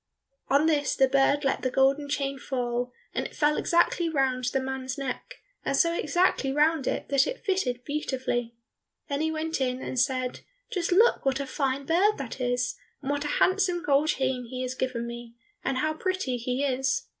On 0.47 0.65
this 0.65 0.95
the 0.95 1.07
bird 1.07 1.45
let 1.45 1.61
the 1.61 1.69
golden 1.69 2.09
chain 2.09 2.39
fall, 2.39 2.91
and 3.13 3.23
it 3.23 3.35
fell 3.35 3.55
exactly 3.55 4.09
round 4.09 4.45
the 4.45 4.59
man's 4.59 4.97
neck, 4.97 5.35
and 5.63 5.77
so 5.77 5.93
exactly 5.93 6.51
round 6.51 6.87
it 6.87 7.09
that 7.09 7.27
it 7.27 7.45
fitted 7.45 7.83
beautifully. 7.83 8.55
Then 9.09 9.21
he 9.21 9.29
went 9.31 9.61
in 9.61 9.79
and 9.79 9.99
said, 9.99 10.39
"Just 10.71 10.91
look 10.91 11.23
what 11.23 11.39
a 11.39 11.45
fine 11.45 11.85
bird 11.85 12.17
that 12.17 12.41
is, 12.41 12.73
and 13.03 13.11
what 13.11 13.25
a 13.25 13.37
handsome 13.37 13.83
gold 13.83 14.07
chain 14.07 14.45
he 14.49 14.63
has 14.63 14.73
given 14.73 15.05
me, 15.05 15.35
and 15.63 15.77
how 15.77 15.93
pretty 15.93 16.37
he 16.37 16.63
is!" 16.63 17.03